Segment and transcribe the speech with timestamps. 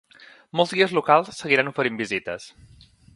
[0.59, 2.49] Molts guies locals seguiran oferint visites.